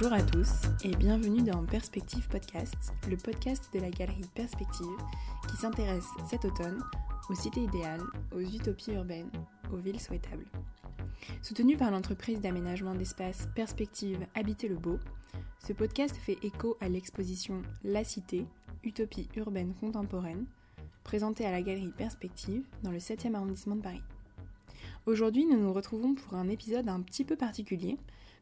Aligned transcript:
Bonjour 0.00 0.16
à 0.16 0.22
tous 0.22 0.48
et 0.82 0.96
bienvenue 0.96 1.42
dans 1.42 1.62
Perspective 1.66 2.26
Podcast, 2.28 2.94
le 3.10 3.18
podcast 3.18 3.68
de 3.74 3.80
la 3.80 3.90
galerie 3.90 4.24
Perspective 4.34 4.86
qui 5.46 5.58
s'intéresse 5.58 6.06
cet 6.26 6.46
automne 6.46 6.82
aux 7.28 7.34
cités 7.34 7.60
idéales, 7.60 8.00
aux 8.34 8.40
utopies 8.40 8.92
urbaines, 8.92 9.30
aux 9.70 9.76
villes 9.76 10.00
souhaitables. 10.00 10.46
Soutenu 11.42 11.76
par 11.76 11.90
l'entreprise 11.90 12.40
d'aménagement 12.40 12.94
d'espace 12.94 13.46
Perspective 13.54 14.26
Habiter 14.34 14.68
le 14.68 14.76
Beau, 14.76 14.98
ce 15.58 15.74
podcast 15.74 16.16
fait 16.16 16.38
écho 16.42 16.78
à 16.80 16.88
l'exposition 16.88 17.60
La 17.84 18.02
Cité, 18.02 18.46
Utopie 18.84 19.28
urbaine 19.36 19.74
contemporaine, 19.74 20.46
présentée 21.04 21.44
à 21.44 21.52
la 21.52 21.60
galerie 21.60 21.92
Perspective 21.94 22.64
dans 22.82 22.90
le 22.90 23.00
7e 23.00 23.34
arrondissement 23.34 23.76
de 23.76 23.82
Paris. 23.82 24.02
Aujourd'hui, 25.04 25.44
nous 25.44 25.60
nous 25.60 25.74
retrouvons 25.74 26.14
pour 26.14 26.36
un 26.36 26.48
épisode 26.48 26.88
un 26.88 27.02
petit 27.02 27.24
peu 27.24 27.36
particulier, 27.36 27.98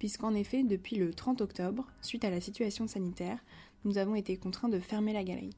puisqu'en 0.00 0.34
effet, 0.34 0.64
depuis 0.64 0.96
le 0.96 1.12
30 1.12 1.42
octobre, 1.42 1.86
suite 2.00 2.24
à 2.24 2.30
la 2.30 2.40
situation 2.40 2.88
sanitaire, 2.88 3.38
nous 3.84 3.98
avons 3.98 4.14
été 4.14 4.38
contraints 4.38 4.70
de 4.70 4.80
fermer 4.80 5.12
la 5.12 5.22
galerie. 5.22 5.54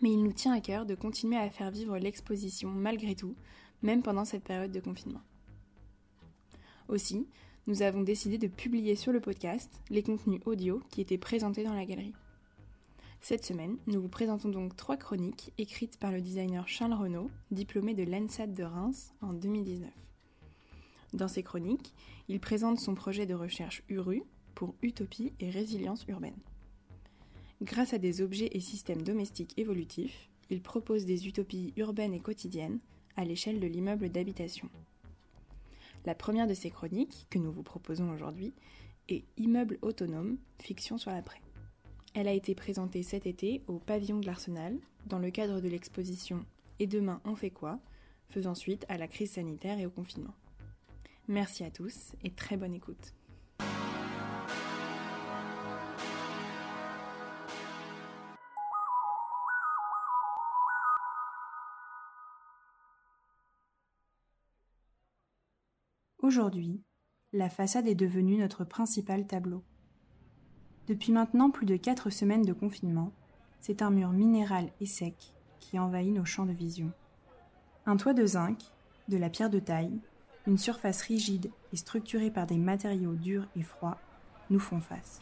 Mais 0.00 0.12
il 0.12 0.22
nous 0.22 0.32
tient 0.32 0.52
à 0.52 0.60
cœur 0.60 0.86
de 0.86 0.94
continuer 0.94 1.36
à 1.36 1.50
faire 1.50 1.72
vivre 1.72 1.98
l'exposition 1.98 2.70
malgré 2.70 3.16
tout, 3.16 3.34
même 3.82 4.02
pendant 4.02 4.24
cette 4.24 4.44
période 4.44 4.70
de 4.70 4.78
confinement. 4.78 5.22
Aussi, 6.86 7.26
nous 7.66 7.82
avons 7.82 8.02
décidé 8.02 8.38
de 8.38 8.46
publier 8.46 8.94
sur 8.94 9.10
le 9.10 9.20
podcast 9.20 9.80
les 9.90 10.04
contenus 10.04 10.40
audio 10.46 10.80
qui 10.92 11.00
étaient 11.00 11.18
présentés 11.18 11.64
dans 11.64 11.74
la 11.74 11.86
galerie. 11.86 12.14
Cette 13.20 13.44
semaine, 13.44 13.78
nous 13.88 14.00
vous 14.00 14.08
présentons 14.08 14.48
donc 14.48 14.76
trois 14.76 14.96
chroniques 14.96 15.52
écrites 15.58 15.98
par 15.98 16.12
le 16.12 16.20
designer 16.20 16.68
Charles 16.68 16.94
Renaud, 16.94 17.32
diplômé 17.50 17.94
de 17.94 18.04
l'ENSAT 18.04 18.46
de 18.46 18.62
Reims 18.62 19.12
en 19.22 19.32
2019. 19.32 19.90
Dans 21.16 21.28
ces 21.28 21.42
chroniques, 21.42 21.94
il 22.28 22.40
présente 22.40 22.78
son 22.78 22.94
projet 22.94 23.24
de 23.24 23.32
recherche 23.32 23.82
URU 23.88 24.22
pour 24.54 24.74
utopie 24.82 25.32
et 25.40 25.48
résilience 25.48 26.04
urbaine. 26.08 26.36
Grâce 27.62 27.94
à 27.94 27.98
des 27.98 28.20
objets 28.20 28.50
et 28.52 28.60
systèmes 28.60 29.00
domestiques 29.00 29.54
évolutifs, 29.58 30.28
il 30.50 30.60
propose 30.60 31.06
des 31.06 31.26
utopies 31.26 31.72
urbaines 31.78 32.12
et 32.12 32.20
quotidiennes 32.20 32.80
à 33.16 33.24
l'échelle 33.24 33.60
de 33.60 33.66
l'immeuble 33.66 34.10
d'habitation. 34.10 34.68
La 36.04 36.14
première 36.14 36.46
de 36.46 36.52
ces 36.52 36.68
chroniques, 36.68 37.26
que 37.30 37.38
nous 37.38 37.50
vous 37.50 37.62
proposons 37.62 38.10
aujourd'hui, 38.10 38.52
est 39.08 39.24
Immeuble 39.38 39.78
autonome, 39.80 40.36
fiction 40.60 40.98
sur 40.98 41.12
l'après. 41.12 41.40
Elle 42.12 42.28
a 42.28 42.34
été 42.34 42.54
présentée 42.54 43.02
cet 43.02 43.24
été 43.26 43.62
au 43.68 43.78
pavillon 43.78 44.18
de 44.20 44.26
l'Arsenal, 44.26 44.76
dans 45.06 45.18
le 45.18 45.30
cadre 45.30 45.62
de 45.62 45.68
l'exposition 45.68 46.44
Et 46.78 46.86
demain 46.86 47.22
on 47.24 47.36
fait 47.36 47.50
quoi? 47.50 47.80
faisant 48.28 48.54
suite 48.54 48.84
à 48.90 48.98
la 48.98 49.08
crise 49.08 49.30
sanitaire 49.30 49.78
et 49.78 49.86
au 49.86 49.90
confinement. 49.90 50.34
Merci 51.28 51.64
à 51.64 51.70
tous 51.70 52.12
et 52.22 52.30
très 52.30 52.56
bonne 52.56 52.72
écoute. 52.72 53.14
Aujourd'hui, 66.22 66.80
la 67.32 67.50
façade 67.50 67.88
est 67.88 67.96
devenue 67.96 68.36
notre 68.36 68.64
principal 68.64 69.26
tableau. 69.26 69.64
Depuis 70.86 71.10
maintenant 71.10 71.50
plus 71.50 71.66
de 71.66 71.76
quatre 71.76 72.10
semaines 72.10 72.42
de 72.42 72.52
confinement, 72.52 73.12
c'est 73.60 73.82
un 73.82 73.90
mur 73.90 74.10
minéral 74.12 74.70
et 74.80 74.86
sec 74.86 75.34
qui 75.58 75.78
envahit 75.80 76.14
nos 76.14 76.24
champs 76.24 76.46
de 76.46 76.52
vision. 76.52 76.92
Un 77.84 77.96
toit 77.96 78.14
de 78.14 78.26
zinc, 78.26 78.60
de 79.08 79.16
la 79.16 79.28
pierre 79.28 79.50
de 79.50 79.58
taille, 79.58 80.00
une 80.46 80.58
surface 80.58 81.02
rigide 81.02 81.50
et 81.72 81.76
structurée 81.76 82.30
par 82.30 82.46
des 82.46 82.56
matériaux 82.56 83.14
durs 83.14 83.46
et 83.56 83.62
froids 83.62 83.98
nous 84.50 84.60
font 84.60 84.80
face. 84.80 85.20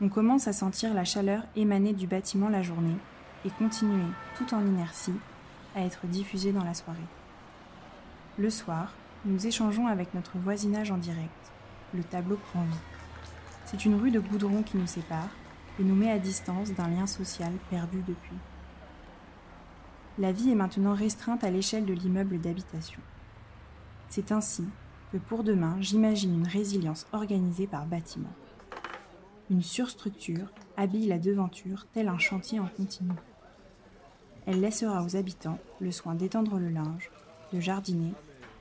On 0.00 0.08
commence 0.08 0.48
à 0.48 0.52
sentir 0.52 0.92
la 0.92 1.04
chaleur 1.04 1.44
émaner 1.54 1.92
du 1.92 2.06
bâtiment 2.06 2.48
la 2.48 2.62
journée 2.62 2.96
et 3.44 3.50
continuer, 3.50 4.04
tout 4.36 4.54
en 4.54 4.66
inertie, 4.66 5.14
à 5.74 5.82
être 5.82 6.06
diffusée 6.06 6.52
dans 6.52 6.64
la 6.64 6.74
soirée. 6.74 6.98
Le 8.38 8.50
soir, 8.50 8.92
nous 9.24 9.46
échangeons 9.46 9.86
avec 9.86 10.14
notre 10.14 10.36
voisinage 10.38 10.90
en 10.90 10.98
direct. 10.98 11.52
Le 11.94 12.02
tableau 12.02 12.36
prend 12.36 12.62
vie. 12.62 12.76
C'est 13.64 13.84
une 13.84 13.94
rue 13.94 14.10
de 14.10 14.20
goudron 14.20 14.62
qui 14.62 14.76
nous 14.76 14.86
sépare 14.86 15.30
et 15.78 15.84
nous 15.84 15.94
met 15.94 16.10
à 16.10 16.18
distance 16.18 16.72
d'un 16.72 16.88
lien 16.88 17.06
social 17.06 17.52
perdu 17.70 18.02
depuis. 18.06 18.36
La 20.18 20.32
vie 20.32 20.50
est 20.50 20.56
maintenant 20.56 20.94
restreinte 20.94 21.44
à 21.44 21.50
l'échelle 21.50 21.84
de 21.84 21.92
l'immeuble 21.92 22.40
d'habitation. 22.40 23.00
C'est 24.08 24.32
ainsi 24.32 24.64
que 25.12 25.18
pour 25.18 25.44
demain, 25.44 25.76
j'imagine 25.80 26.34
une 26.34 26.46
résilience 26.46 27.06
organisée 27.12 27.66
par 27.66 27.86
bâtiment. 27.86 28.32
Une 29.50 29.62
surstructure 29.62 30.48
habille 30.76 31.06
la 31.06 31.18
devanture 31.18 31.86
tel 31.92 32.08
un 32.08 32.18
chantier 32.18 32.58
en 32.58 32.66
continu. 32.66 33.12
Elle 34.46 34.60
laissera 34.60 35.02
aux 35.02 35.16
habitants 35.16 35.58
le 35.80 35.90
soin 35.90 36.14
d'étendre 36.14 36.58
le 36.58 36.68
linge, 36.68 37.10
de 37.52 37.60
jardiner, 37.60 38.12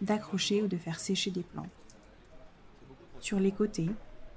d'accrocher 0.02 0.62
ou 0.62 0.68
de 0.68 0.78
faire 0.78 1.00
sécher 1.00 1.32
des 1.32 1.44
plantes. 1.44 1.70
Sur 3.20 3.40
les 3.40 3.52
côtés, 3.52 3.90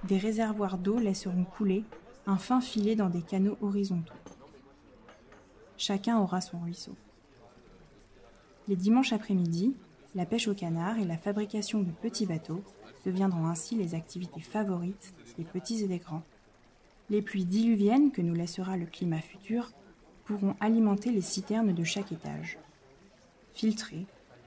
des 0.05 0.19
réservoirs 0.19 0.79
d'eau 0.79 0.99
laisseront 0.99 1.45
couler 1.45 1.85
un 2.27 2.39
fin 2.39 2.61
filet 2.61 2.95
dans 2.95 3.11
des 3.11 3.23
canaux 3.23 3.57
horizontaux. 3.61 4.15
Chacun 5.77 6.19
aura 6.19 6.41
son 6.41 6.59
ruisseau. 6.61 6.95
Les 8.69 8.77
dimanches 8.77 9.13
après-midi, 9.13 9.75
la 10.19 10.27
pêche 10.27 10.49
au 10.49 10.55
canard 10.55 10.99
et 10.99 11.05
la 11.05 11.17
fabrication 11.17 11.81
de 11.81 11.93
petits 11.93 12.27
bateaux 12.27 12.65
deviendront 13.07 13.47
ainsi 13.47 13.77
les 13.77 13.95
activités 13.95 14.41
favorites 14.41 15.15
des 15.39 15.45
petits 15.45 15.85
et 15.85 15.87
des 15.87 15.99
grands. 15.99 16.25
Les 17.09 17.23
pluies 17.23 17.45
diluviennes 17.45 18.11
que 18.11 18.21
nous 18.21 18.35
laissera 18.35 18.77
le 18.77 18.87
climat 18.87 19.21
futur 19.21 19.71
pourront 20.25 20.57
alimenter 20.59 21.13
les 21.13 21.21
citernes 21.21 21.73
de 21.73 21.85
chaque 21.85 22.11
étage. 22.11 22.59
Filtrée, 23.55 24.07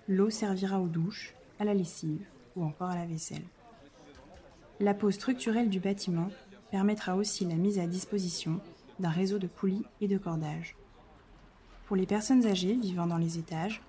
l'eau 0.09 0.30
servira 0.30 0.82
aux 0.82 0.90
douches, 0.90 1.36
à 1.58 1.64
la 1.64 1.74
lessive 1.74 2.26
ou 2.58 2.66
encore 2.66 2.90
à 2.90 2.96
la 2.96 3.06
vaisselle. 3.06 3.46
La 4.82 4.94
peau 4.94 5.09
structurelle 5.09 5.70
du 5.70 5.80
bâtiment 5.80 6.32
permettra 6.70 7.16
aussi 7.16 7.46
la 7.46 7.56
mise 7.56 7.80
à 7.80 7.88
disposition 7.88 8.59
d'un 9.00 9.09
réseau 9.09 9.40
de 9.40 9.48
poulies 9.48 9.86
et 10.02 10.09
de 10.09 10.18
cordages. 10.18 10.76
Pour 11.86 11.96
les 11.96 12.06
personnes 12.06 12.46
âgées 12.46 12.74
vivant 12.74 13.08
dans 13.08 13.18
les 13.18 13.38
étages, 13.38 13.82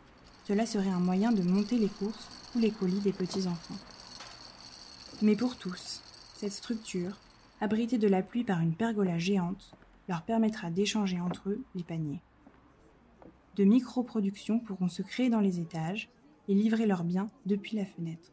cela 0.44 0.66
serait 0.66 0.90
un 0.90 1.00
moyen 1.00 1.32
de 1.32 1.42
monter 1.42 1.78
les 1.78 1.88
courses 1.88 2.28
ou 2.54 2.58
les 2.58 2.70
colis 2.70 3.00
des 3.00 3.12
petits-enfants. 3.12 3.76
Mais 5.22 5.36
pour 5.36 5.56
tous, 5.56 6.02
cette 6.34 6.52
structure, 6.52 7.16
abritée 7.60 7.98
de 7.98 8.08
la 8.08 8.22
pluie 8.22 8.44
par 8.44 8.60
une 8.60 8.74
pergola 8.74 9.18
géante, 9.18 9.74
leur 10.08 10.22
permettra 10.22 10.70
d'échanger 10.70 11.20
entre 11.20 11.50
eux 11.50 11.62
les 11.74 11.84
paniers. 11.84 12.22
De 13.56 13.64
micro-productions 13.64 14.58
pourront 14.58 14.88
se 14.88 15.02
créer 15.02 15.30
dans 15.30 15.40
les 15.40 15.60
étages 15.60 16.08
et 16.48 16.54
livrer 16.54 16.86
leurs 16.86 17.04
biens 17.04 17.30
depuis 17.46 17.76
la 17.76 17.84
fenêtre. 17.84 18.32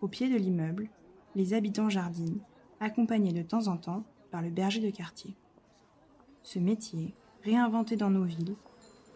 Au 0.00 0.08
pied 0.08 0.30
de 0.30 0.36
l'immeuble, 0.36 0.88
les 1.34 1.52
habitants 1.52 1.90
jardinent, 1.90 2.40
accompagnés 2.80 3.32
de 3.32 3.42
temps 3.42 3.66
en 3.66 3.76
temps 3.76 4.04
par 4.30 4.40
le 4.40 4.48
berger 4.48 4.80
de 4.80 4.90
quartier. 4.90 5.36
Ce 6.42 6.58
métier, 6.58 7.14
réinventé 7.44 7.96
dans 7.96 8.10
nos 8.10 8.24
villes, 8.24 8.56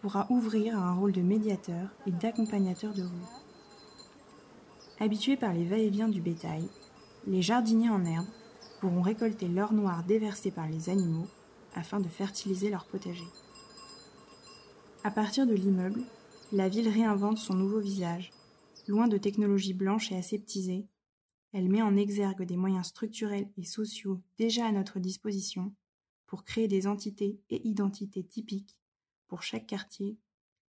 pourra 0.05 0.27
ouvrir 0.29 0.77
à 0.77 0.83
un 0.83 0.93
rôle 0.93 1.13
de 1.13 1.23
médiateur 1.23 1.89
et 2.05 2.11
d'accompagnateur 2.11 2.93
de 2.93 3.01
rue. 3.01 3.25
Habitués 4.99 5.35
par 5.35 5.51
les 5.51 5.65
va-et-vient 5.65 6.09
du 6.09 6.21
bétail, 6.21 6.69
les 7.25 7.41
jardiniers 7.41 7.89
en 7.89 8.05
herbe 8.05 8.27
pourront 8.79 9.01
récolter 9.01 9.47
l'or 9.47 9.73
noir 9.73 10.03
déversé 10.03 10.51
par 10.51 10.69
les 10.69 10.91
animaux 10.91 11.25
afin 11.73 11.99
de 11.99 12.07
fertiliser 12.07 12.69
leur 12.69 12.85
potager. 12.85 13.25
À 15.03 15.09
partir 15.09 15.47
de 15.47 15.55
l'immeuble, 15.55 16.03
la 16.51 16.69
ville 16.69 16.89
réinvente 16.89 17.39
son 17.39 17.55
nouveau 17.55 17.79
visage. 17.79 18.31
Loin 18.87 19.07
de 19.07 19.17
technologies 19.17 19.73
blanches 19.73 20.11
et 20.11 20.17
aseptisées, 20.17 20.85
elle 21.51 21.67
met 21.67 21.81
en 21.81 21.97
exergue 21.97 22.43
des 22.43 22.57
moyens 22.57 22.85
structurels 22.85 23.49
et 23.57 23.65
sociaux 23.65 24.21
déjà 24.37 24.67
à 24.67 24.71
notre 24.71 24.99
disposition 24.99 25.73
pour 26.27 26.43
créer 26.43 26.67
des 26.67 26.85
entités 26.85 27.39
et 27.49 27.67
identités 27.67 28.23
typiques 28.23 28.77
pour 29.27 29.43
chaque 29.43 29.67
quartier 29.67 30.17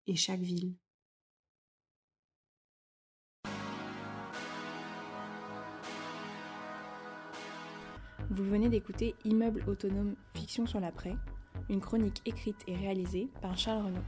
et 0.08 0.16
chaque 0.16 0.42
ville. 0.42 0.76
Vous 8.30 8.46
venez 8.46 8.70
d'écouter 8.70 9.16
Immeuble 9.26 9.64
autonome 9.68 10.16
fiction 10.34 10.66
sur 10.66 10.80
l'après, 10.80 11.16
une 11.70 11.82
chronique 11.82 12.22
écrite 12.26 12.64
et 12.68 12.76
réalisée 12.76 13.30
par 13.42 13.58
Charles 13.58 13.86
Renaud. 13.86 14.04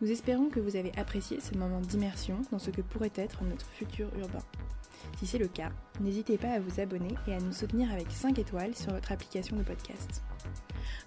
Nous 0.00 0.10
espérons 0.10 0.48
que 0.48 0.60
vous 0.60 0.76
avez 0.76 0.96
apprécié 0.98 1.40
ce 1.40 1.54
moment 1.54 1.80
d'immersion 1.80 2.40
dans 2.50 2.58
ce 2.58 2.70
que 2.70 2.80
pourrait 2.80 3.12
être 3.14 3.44
notre 3.44 3.66
futur 3.66 4.08
urbain. 4.18 4.42
Si 5.18 5.26
c'est 5.26 5.38
le 5.38 5.48
cas, 5.48 5.70
n'hésitez 6.00 6.38
pas 6.38 6.52
à 6.52 6.60
vous 6.60 6.80
abonner 6.80 7.14
et 7.28 7.34
à 7.34 7.40
nous 7.40 7.52
soutenir 7.52 7.92
avec 7.92 8.10
5 8.10 8.38
étoiles 8.38 8.74
sur 8.74 8.92
votre 8.92 9.12
application 9.12 9.56
de 9.56 9.62
podcast. 9.62 10.22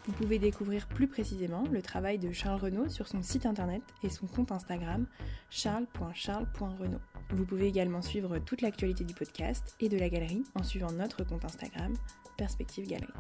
Vous 0.05 0.13
pouvez 0.13 0.39
découvrir 0.39 0.87
plus 0.87 1.07
précisément 1.07 1.63
le 1.71 1.81
travail 1.81 2.19
de 2.19 2.31
Charles 2.31 2.61
Renaud 2.61 2.89
sur 2.89 3.07
son 3.07 3.21
site 3.21 3.45
internet 3.45 3.81
et 4.03 4.09
son 4.09 4.27
compte 4.27 4.51
Instagram 4.51 5.05
charles.charles.renaud. 5.49 7.01
Vous 7.31 7.45
pouvez 7.45 7.67
également 7.67 8.01
suivre 8.01 8.37
toute 8.39 8.61
l'actualité 8.61 9.03
du 9.03 9.13
podcast 9.13 9.75
et 9.79 9.89
de 9.89 9.97
la 9.97 10.09
galerie 10.09 10.43
en 10.55 10.63
suivant 10.63 10.91
notre 10.91 11.23
compte 11.23 11.45
Instagram, 11.45 11.93
Perspective 12.37 12.87
Galerie. 12.87 13.13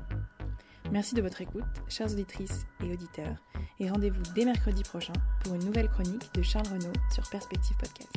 Merci 0.91 1.15
de 1.15 1.21
votre 1.21 1.41
écoute, 1.41 1.63
chères 1.87 2.11
auditrices 2.11 2.65
et 2.83 2.91
auditeurs, 2.91 3.37
et 3.79 3.89
rendez-vous 3.89 4.21
dès 4.35 4.45
mercredi 4.45 4.83
prochain 4.83 5.13
pour 5.43 5.55
une 5.55 5.65
nouvelle 5.65 5.89
chronique 5.89 6.33
de 6.33 6.41
Charles 6.41 6.67
Renaud 6.67 6.93
sur 7.11 7.27
Perspective 7.29 7.77
Podcast. 7.77 8.13